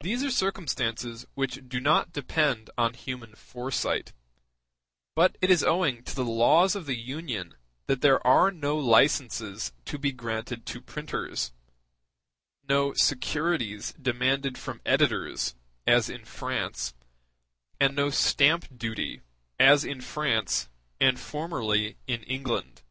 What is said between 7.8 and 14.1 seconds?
that there are no licenses to be granted to printers, no securities